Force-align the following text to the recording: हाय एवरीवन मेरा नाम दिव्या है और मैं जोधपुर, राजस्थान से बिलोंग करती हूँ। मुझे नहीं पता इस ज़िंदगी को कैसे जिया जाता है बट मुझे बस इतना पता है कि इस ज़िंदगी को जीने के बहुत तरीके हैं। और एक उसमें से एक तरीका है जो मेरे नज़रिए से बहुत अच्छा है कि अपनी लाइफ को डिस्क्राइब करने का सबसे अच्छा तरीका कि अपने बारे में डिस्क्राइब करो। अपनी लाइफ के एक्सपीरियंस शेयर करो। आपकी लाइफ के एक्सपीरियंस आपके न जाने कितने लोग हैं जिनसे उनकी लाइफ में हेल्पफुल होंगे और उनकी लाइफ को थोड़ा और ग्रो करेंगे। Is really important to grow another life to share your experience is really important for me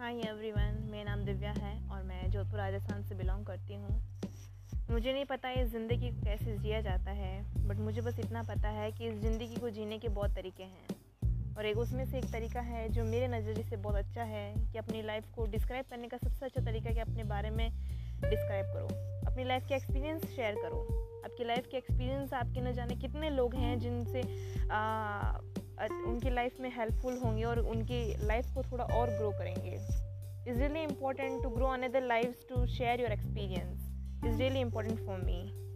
हाय 0.00 0.14
एवरीवन 0.18 0.76
मेरा 0.90 1.04
नाम 1.04 1.24
दिव्या 1.24 1.50
है 1.52 1.72
और 1.88 2.02
मैं 2.02 2.30
जोधपुर, 2.30 2.58
राजस्थान 2.58 3.02
से 3.02 3.14
बिलोंग 3.14 3.44
करती 3.46 3.74
हूँ। 3.74 3.90
मुझे 4.90 5.12
नहीं 5.12 5.24
पता 5.24 5.50
इस 5.52 5.68
ज़िंदगी 5.72 6.08
को 6.08 6.24
कैसे 6.24 6.56
जिया 6.58 6.80
जाता 6.80 7.10
है 7.10 7.66
बट 7.68 7.78
मुझे 7.78 8.00
बस 8.00 8.18
इतना 8.18 8.42
पता 8.42 8.68
है 8.68 8.90
कि 8.92 9.06
इस 9.06 9.18
ज़िंदगी 9.20 9.56
को 9.56 9.70
जीने 9.70 9.98
के 9.98 10.08
बहुत 10.08 10.34
तरीके 10.34 10.62
हैं। 10.62 11.54
और 11.56 11.66
एक 11.66 11.78
उसमें 11.78 12.04
से 12.04 12.18
एक 12.18 12.24
तरीका 12.24 12.60
है 12.60 12.88
जो 12.88 13.04
मेरे 13.04 13.28
नज़रिए 13.28 13.64
से 13.64 13.76
बहुत 13.76 13.96
अच्छा 13.96 14.22
है 14.22 14.54
कि 14.72 14.78
अपनी 14.78 15.02
लाइफ 15.02 15.24
को 15.34 15.46
डिस्क्राइब 15.46 15.84
करने 15.90 16.08
का 16.08 16.16
सबसे 16.16 16.46
अच्छा 16.46 16.64
तरीका 16.64 16.90
कि 16.90 17.00
अपने 17.00 17.24
बारे 17.24 17.50
में 17.50 17.68
डिस्क्राइब 18.20 18.66
करो। 18.66 18.86
अपनी 19.30 19.44
लाइफ 19.44 19.68
के 19.68 19.74
एक्सपीरियंस 19.74 20.24
शेयर 20.36 20.54
करो। 20.54 20.82
आपकी 21.24 21.44
लाइफ 21.44 21.66
के 21.70 21.76
एक्सपीरियंस 21.76 22.32
आपके 22.32 22.60
न 22.60 22.72
जाने 22.72 22.96
कितने 22.96 23.30
लोग 23.30 23.54
हैं 23.54 23.78
जिनसे 23.78 24.22
उनकी 25.88 26.30
लाइफ 26.30 26.60
में 26.60 26.70
हेल्पफुल 26.76 27.18
होंगे 27.18 27.44
और 27.44 27.58
उनकी 27.58 28.26
लाइफ 28.26 28.46
को 28.54 28.62
थोड़ा 28.62 28.84
और 28.84 29.10
ग्रो 29.10 29.30
करेंगे। 29.30 29.70
Is 30.50 30.58
really 30.58 30.82
important 30.82 31.42
to 31.42 31.48
grow 31.48 31.66
another 31.66 32.02
life 32.02 32.40
to 32.48 32.66
share 32.66 33.00
your 33.00 33.12
experience 33.12 33.88
is 34.26 34.38
really 34.38 34.60
important 34.60 35.06
for 35.06 35.18
me 35.18 35.69